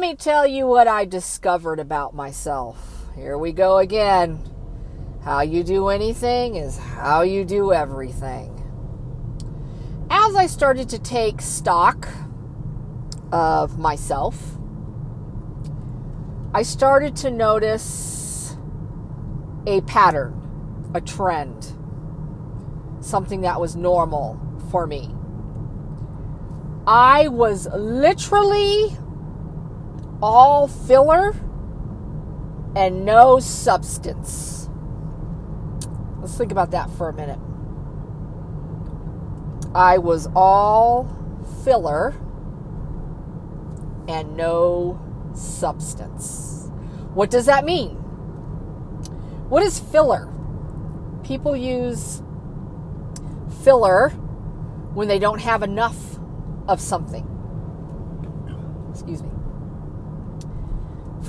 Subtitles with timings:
[0.00, 3.04] let me tell you what I discovered about myself.
[3.14, 4.42] Here we go again.
[5.22, 8.56] How you do anything is how you do everything.
[10.08, 12.08] As I started to take stock
[13.30, 14.56] of myself,
[16.54, 18.56] I started to notice
[19.66, 21.74] a pattern, a trend,
[23.00, 24.40] something that was normal
[24.70, 25.14] for me.
[26.86, 28.96] I was literally
[30.22, 31.34] all filler
[32.76, 34.68] and no substance.
[36.20, 37.38] Let's think about that for a minute.
[39.74, 41.08] I was all
[41.64, 42.14] filler
[44.08, 45.00] and no
[45.34, 46.68] substance.
[47.14, 47.96] What does that mean?
[49.48, 50.28] What is filler?
[51.24, 52.22] People use
[53.62, 54.10] filler
[54.94, 56.18] when they don't have enough
[56.68, 57.26] of something.
[58.90, 59.30] Excuse me.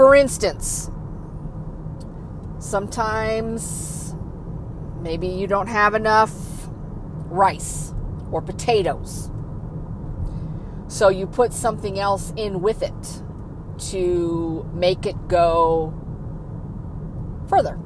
[0.01, 0.89] For instance,
[2.57, 4.15] sometimes
[4.99, 6.33] maybe you don't have enough
[7.29, 7.93] rice
[8.31, 9.29] or potatoes.
[10.87, 13.21] So you put something else in with it
[13.91, 15.93] to make it go
[17.47, 17.77] further.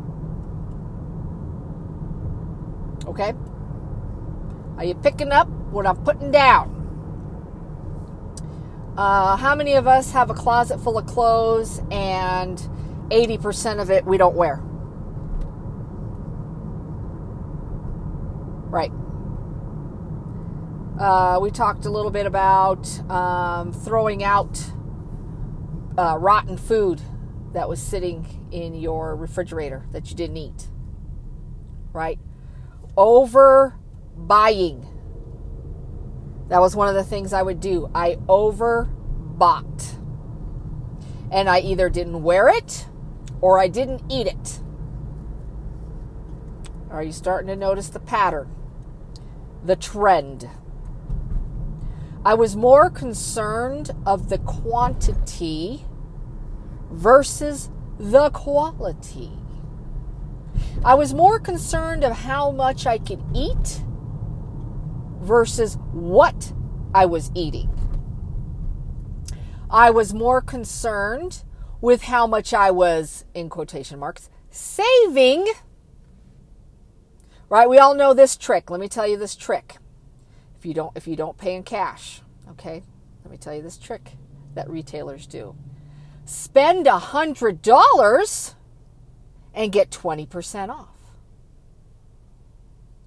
[3.08, 3.34] Okay?
[4.78, 6.75] Are you picking up what I'm putting down?
[8.98, 12.58] Uh, how many of us have a closet full of clothes and
[13.10, 14.62] 80% of it we don't wear?
[18.70, 18.92] Right.
[20.98, 24.64] Uh, we talked a little bit about um, throwing out
[25.98, 27.02] uh, rotten food
[27.52, 30.68] that was sitting in your refrigerator that you didn't eat.
[31.92, 32.20] Right?
[32.96, 33.76] Over
[34.16, 34.88] buying.
[36.48, 37.90] That was one of the things I would do.
[37.94, 39.96] I overbought.
[41.32, 42.86] And I either didn't wear it
[43.42, 44.60] or I didn't eat it.
[46.90, 48.50] Are you starting to notice the pattern?
[49.64, 50.50] The trend.
[52.24, 55.86] I was more concerned of the quantity
[56.92, 57.70] versus
[58.00, 59.32] the quality.
[60.84, 63.82] I was more concerned of how much I could eat
[65.26, 66.54] versus what
[66.94, 67.70] I was eating.
[69.70, 71.44] I was more concerned
[71.82, 75.48] with how much I was, in quotation marks, saving.
[77.50, 77.70] Right?
[77.70, 78.70] We all know this trick.
[78.70, 79.78] Let me tell you this trick
[80.58, 82.22] if you don't if you don't pay in cash.
[82.52, 82.84] Okay,
[83.24, 84.14] let me tell you this trick
[84.54, 85.56] that retailers do:
[86.24, 88.56] spend a hundred dollars
[89.54, 90.90] and get twenty percent off.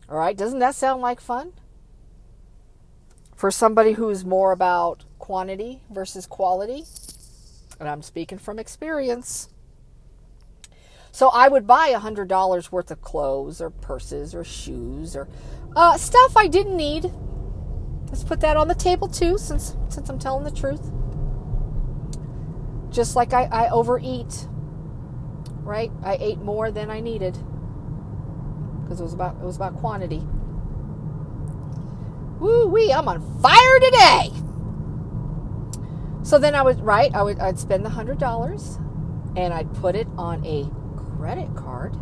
[0.09, 1.53] All right, doesn't that sound like fun?
[3.39, 6.85] For somebody who's more about quantity versus quality,
[7.81, 9.49] and I'm speaking from experience.
[11.13, 15.29] So I would buy a hundred dollars worth of clothes or purses or shoes or
[15.75, 17.11] uh, stuff I didn't need
[18.09, 20.91] Let's put that on the table too, since since I'm telling the truth.
[22.91, 24.49] Just like I, I overeat,
[25.63, 25.91] right?
[26.03, 27.37] I ate more than I needed
[28.83, 30.23] because it was about it was about quantity.
[32.41, 32.93] Woo wee!
[32.93, 34.31] I'm on fire today.
[36.23, 37.15] So then I would right.
[37.15, 38.79] I would I'd spend the hundred dollars,
[39.37, 40.71] and I'd put it on a
[41.17, 41.97] credit card.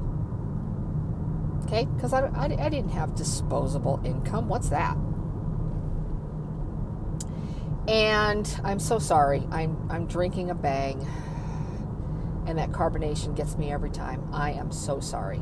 [1.64, 4.48] Okay, because I, I, I didn't have disposable income.
[4.48, 4.96] What's that?
[7.88, 9.46] And I'm so sorry.
[9.50, 11.06] I'm I'm drinking a bang.
[12.46, 14.28] And that carbonation gets me every time.
[14.32, 15.40] I am so sorry.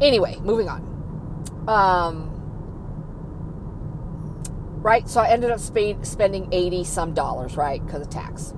[0.00, 1.64] Anyway, moving on.
[1.68, 2.39] Um
[4.82, 5.08] right?
[5.08, 7.84] So I ended up sp- spending 80 some dollars, right?
[7.84, 8.54] Because of tax.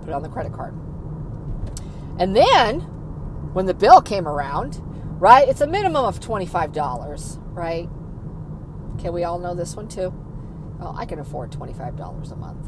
[0.00, 0.74] Put it on the credit card.
[2.18, 2.80] And then
[3.52, 4.80] when the bill came around,
[5.20, 5.48] right?
[5.48, 7.88] It's a minimum of $25, right?
[8.94, 10.12] Okay, we all know this one too.
[10.78, 12.66] Well, I can afford $25 a month.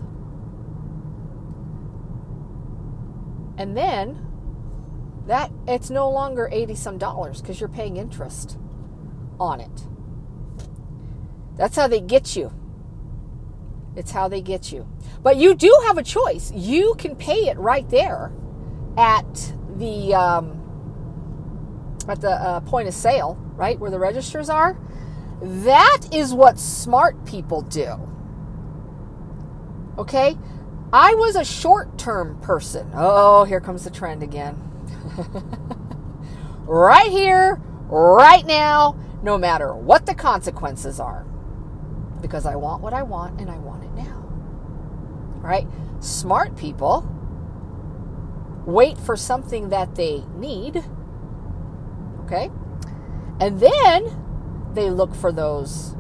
[3.59, 4.27] And then
[5.27, 8.59] that it's no longer 80 some dollars because you're paying interest
[9.39, 9.87] on it.
[11.61, 12.51] That's how they get you.
[13.95, 14.89] It's how they get you.
[15.23, 16.51] But you do have a choice.
[16.53, 18.33] You can pay it right there
[18.97, 20.57] at the um,
[22.09, 24.81] at the uh, point of sale, right where the registers are.
[25.43, 28.09] That is what smart people do.
[29.99, 30.39] Okay?
[30.95, 32.91] I was a short term person.
[32.95, 34.57] Oh, here comes the trend again.
[36.65, 37.61] right here,
[37.91, 41.27] right now, no matter what the consequences are.
[42.21, 44.25] Because I want what I want and I want it now.
[45.41, 45.67] right?
[46.01, 47.09] Smart people
[48.67, 50.85] wait for something that they need,
[52.25, 52.51] okay?
[53.41, 55.97] And then they look for those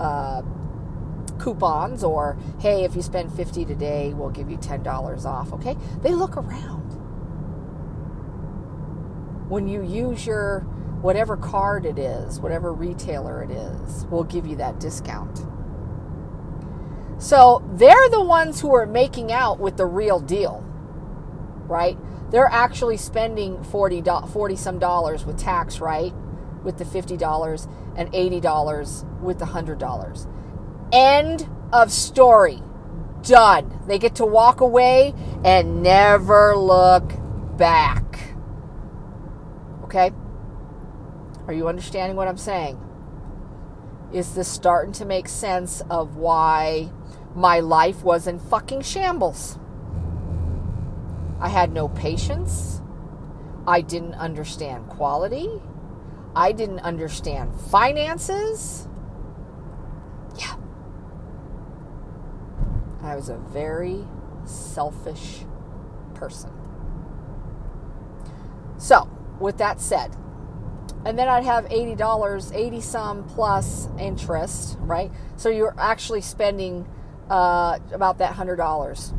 [0.00, 0.42] uh,
[1.38, 5.76] coupons or, hey, if you spend 50 today, we'll give you $10 off, okay?
[6.02, 6.90] They look around.
[9.48, 10.60] When you use your
[11.02, 15.40] whatever card it is, whatever retailer it is, we'll give you that discount.
[17.20, 20.64] So they're the ones who are making out with the real deal,
[21.68, 21.98] right?
[22.30, 26.14] They're actually spending 40, 40 some dollars with tax, right?
[26.64, 30.26] With the $50 and $80 with the $100.
[30.92, 32.62] End of story.
[33.22, 33.80] Done.
[33.86, 35.12] They get to walk away
[35.44, 37.12] and never look
[37.58, 38.34] back.
[39.84, 40.10] Okay?
[41.46, 42.80] Are you understanding what I'm saying?
[44.12, 46.90] Is this starting to make sense of why
[47.34, 49.58] my life was in fucking shambles?
[51.38, 52.82] I had no patience.
[53.66, 55.48] I didn't understand quality.
[56.34, 58.88] I didn't understand finances.
[60.36, 60.56] Yeah.
[63.02, 64.04] I was a very
[64.44, 65.44] selfish
[66.14, 66.50] person.
[68.76, 69.08] So,
[69.38, 70.16] with that said,
[71.04, 75.10] and then I'd have $80, 80 some plus interest, right?
[75.36, 76.86] So you're actually spending
[77.30, 79.14] uh, about that $100.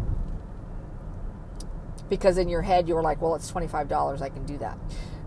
[2.08, 4.78] Because in your head, you were like, well, it's $25, I can do that.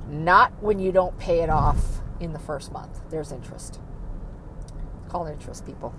[0.08, 1.82] Not when you don't pay it off
[2.20, 3.00] in the first month.
[3.10, 3.80] There's interest.
[5.08, 5.94] Call interest, people.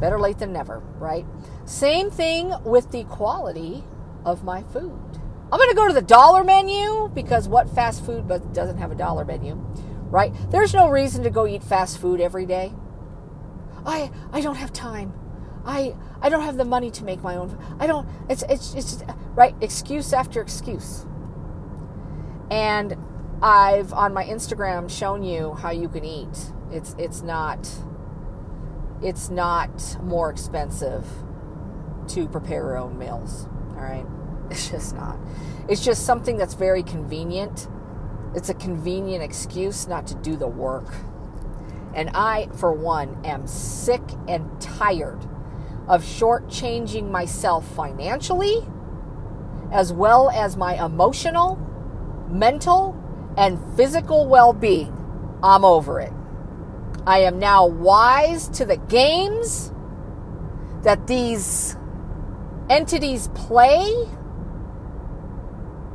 [0.00, 1.26] Better late than never, right?
[1.64, 3.84] Same thing with the quality
[4.24, 5.13] of my food.
[5.52, 8.90] I'm going to go to the dollar menu because what fast food but doesn't have
[8.90, 9.54] a dollar menu,
[10.10, 10.32] right?
[10.50, 12.72] There's no reason to go eat fast food every day.
[13.86, 15.12] I I don't have time.
[15.64, 17.56] I I don't have the money to make my own.
[17.78, 18.08] I don't.
[18.28, 19.02] It's it's it's
[19.34, 19.54] right.
[19.60, 21.06] Excuse after excuse.
[22.50, 22.96] And
[23.42, 26.52] I've on my Instagram shown you how you can eat.
[26.70, 27.68] It's it's not
[29.02, 31.04] it's not more expensive
[32.08, 33.46] to prepare your own meals.
[33.70, 34.06] All right.
[34.50, 35.16] It's just not.
[35.68, 37.68] It's just something that's very convenient.
[38.34, 40.86] It's a convenient excuse not to do the work.
[41.94, 45.20] And I, for one, am sick and tired
[45.88, 48.66] of shortchanging myself financially,
[49.70, 51.56] as well as my emotional,
[52.28, 53.00] mental,
[53.36, 54.92] and physical well being.
[55.42, 56.12] I'm over it.
[57.06, 59.72] I am now wise to the games
[60.82, 61.76] that these
[62.70, 64.08] entities play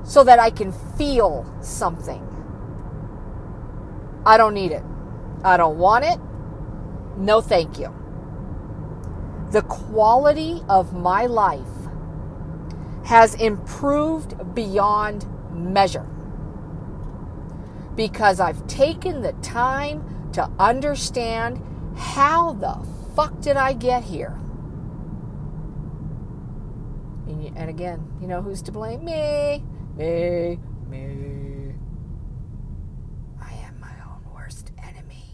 [0.09, 2.25] so that I can feel something.
[4.25, 4.81] I don't need it.
[5.44, 6.19] I don't want it.
[7.15, 7.94] No, thank you.
[9.51, 11.61] The quality of my life
[13.06, 16.07] has improved beyond measure
[17.95, 21.61] because I've taken the time to understand
[21.95, 22.83] how the
[23.15, 24.39] fuck did I get here?
[27.56, 29.06] And again, you know who's to blame?
[29.06, 29.63] Me.
[29.99, 30.57] Me,
[30.87, 31.73] me.
[33.41, 35.25] I am my own worst enemy.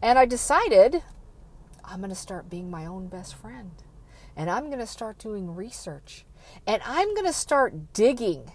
[0.00, 1.02] And I decided
[1.84, 3.72] I'm going to start being my own best friend.
[4.36, 6.24] And I'm going to start doing research.
[6.68, 8.52] And I'm going to start digging.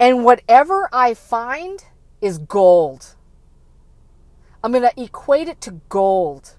[0.00, 1.84] And whatever I find
[2.22, 3.14] is gold.
[4.62, 6.54] I'm going to equate it to gold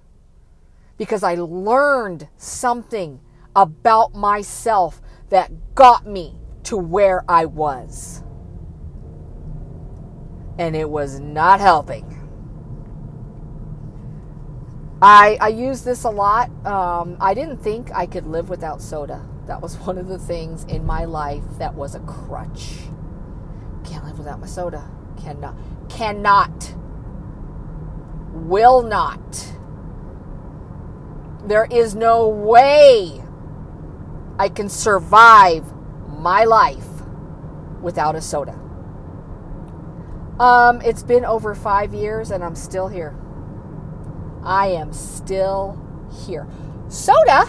[0.99, 3.21] because I learned something
[3.55, 5.01] about myself
[5.35, 8.23] that got me to where I was.
[10.57, 12.05] And it was not helping.
[15.01, 16.49] I, I use this a lot.
[16.65, 19.27] Um, I didn't think I could live without soda.
[19.45, 22.77] That was one of the things in my life that was a crutch.
[23.83, 24.89] Can't live without my soda.
[25.17, 25.57] Cannot.
[25.89, 26.73] Cannot.
[28.31, 29.51] Will not.
[31.45, 33.24] There is no way
[34.37, 35.63] I can survive
[36.09, 36.87] my life
[37.81, 38.59] without a soda.
[40.39, 43.15] Um, it's been over five years and I'm still here.
[44.43, 45.79] I am still
[46.27, 46.47] here.
[46.89, 47.45] Soda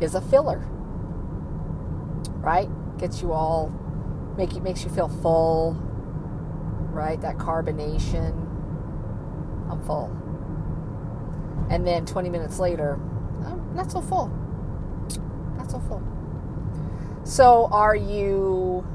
[0.00, 0.58] is a filler,
[2.38, 2.68] right?
[2.98, 3.70] Gets you all,
[4.36, 5.74] make makes you feel full,
[6.92, 7.20] right?
[7.20, 8.40] That carbonation.
[9.68, 10.16] I'm full.
[11.70, 12.94] And then 20 minutes later,
[13.44, 14.43] I'm not so full
[15.70, 16.02] so full.
[17.24, 18.86] So are you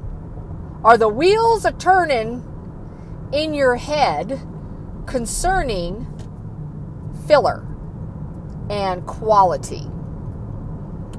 [0.84, 2.46] are the wheels a turning
[3.34, 4.40] in your head
[5.06, 6.08] concerning
[7.28, 7.66] filler?
[8.70, 9.84] and quality.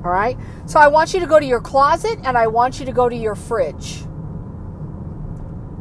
[0.04, 0.38] All right?
[0.66, 3.09] So I want you to go to your closet and I want you to go
[3.09, 4.02] to your fridge.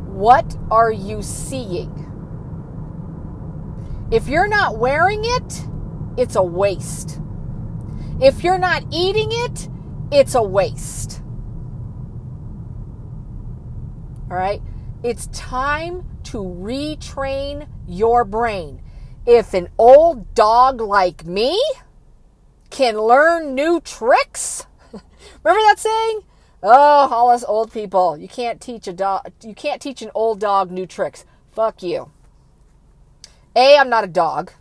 [0.08, 1.96] What are you seeing?
[4.12, 5.66] If you're not wearing it,
[6.18, 7.20] it's a waste.
[8.22, 9.70] If you're not eating it,
[10.12, 11.22] it's a waste.
[14.30, 14.62] All right?
[15.04, 18.82] It's time to retrain your brain.
[19.26, 21.62] If an old dog like me
[22.70, 26.22] can learn new tricks, remember that saying?
[26.62, 30.42] Oh, all us old people, you can't teach a dog you can't teach an old
[30.42, 31.26] dog new tricks.
[31.54, 32.12] Fuck you.
[33.56, 34.52] A, I'm not a dog,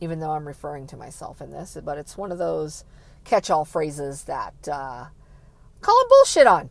[0.00, 2.84] even though I'm referring to myself in this, but it's one of those
[3.24, 5.06] catch-all phrases that uh,
[5.80, 6.70] call it bullshit on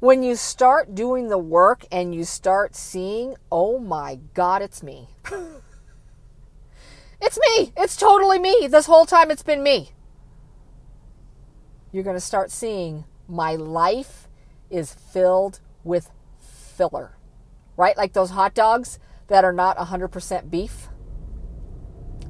[0.00, 5.08] when you start doing the work and you start seeing, oh my God, it's me.
[7.20, 7.72] it's me.
[7.76, 8.68] It's totally me.
[8.70, 9.90] This whole time it's been me.
[11.90, 14.28] You're going to start seeing my life
[14.70, 17.16] is filled with filler,
[17.76, 17.96] right?
[17.96, 20.87] Like those hot dogs that are not 100% beef,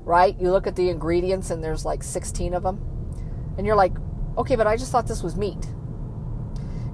[0.09, 0.35] right?
[0.41, 2.81] You look at the ingredients and there's like 16 of them,
[3.59, 3.93] and you're like,
[4.39, 5.69] okay, but I just thought this was meat.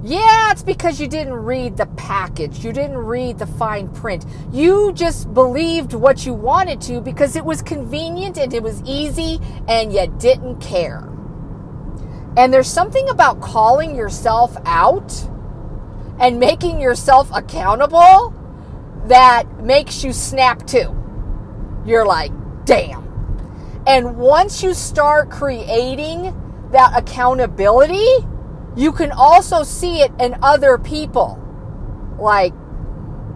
[0.03, 2.63] Yeah, it's because you didn't read the package.
[2.63, 4.27] You didn't read the fine print.
[4.53, 9.39] You just believed what you wanted to because it was convenient and it was easy
[9.67, 11.09] and you didn't care.
[12.37, 15.11] And there's something about calling yourself out
[16.19, 18.35] and making yourself accountable
[19.07, 20.95] that makes you snap to.
[21.87, 22.33] You're like,
[22.67, 23.04] damn.
[23.87, 26.35] And once you start creating
[26.73, 28.27] that accountability,
[28.77, 31.39] you can also see it in other people.
[32.19, 32.55] Like,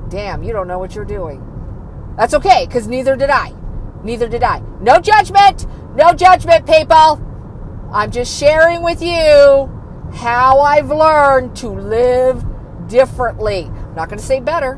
[0.08, 1.44] damn, you don't know what you're doing.
[2.16, 3.52] That's okay, because neither did I.
[4.02, 4.60] Neither did I.
[4.80, 5.66] No judgment.
[5.94, 7.22] No judgment, people.
[7.92, 9.70] I'm just sharing with you
[10.14, 12.44] how I've learned to live
[12.88, 13.64] differently.
[13.64, 14.74] I'm not going to say better,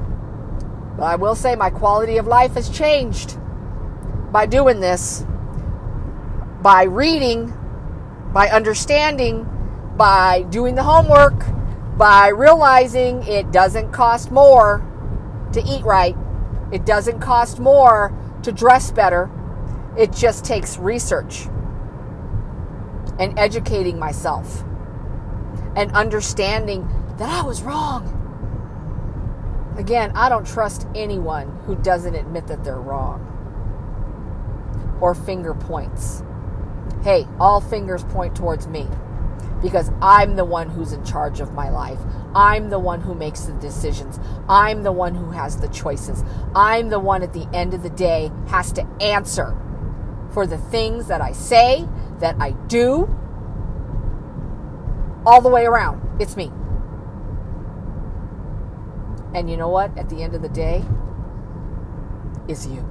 [0.96, 3.38] but I will say my quality of life has changed
[4.32, 5.24] by doing this,
[6.62, 7.52] by reading,
[8.32, 9.46] by understanding,
[9.96, 11.44] by doing the homework,
[11.96, 14.86] by realizing it doesn't cost more
[15.52, 16.16] to eat right,
[16.72, 18.12] it doesn't cost more
[18.42, 19.30] to dress better.
[19.98, 21.46] It just takes research
[23.18, 24.62] and educating myself
[25.76, 26.88] and understanding
[27.18, 28.16] that I was wrong.
[29.76, 33.26] Again, I don't trust anyone who doesn't admit that they're wrong
[35.00, 36.22] or finger points.
[37.02, 38.86] Hey, all fingers point towards me
[39.62, 41.98] because I'm the one who's in charge of my life.
[42.34, 44.18] I'm the one who makes the decisions.
[44.48, 46.24] I'm the one who has the choices.
[46.54, 49.56] I'm the one at the end of the day has to answer
[50.32, 51.86] for the things that I say,
[52.20, 53.08] that I do,
[55.26, 56.00] all the way around.
[56.20, 56.52] It's me.
[59.34, 59.96] And you know what?
[59.98, 60.84] At the end of the day,
[62.48, 62.86] it's you.